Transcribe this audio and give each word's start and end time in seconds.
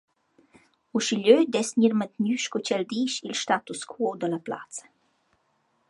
Uschigliö 0.97 1.37
dess 1.53 1.69
gnir 1.75 1.93
mantgnü 1.99 2.33
sco 2.43 2.59
ch’el 2.65 2.83
disch 2.91 3.17
il 3.27 3.35
status 3.43 3.81
quo 3.91 4.07
da 4.19 4.27
la 4.29 4.39
plazza. 4.45 4.83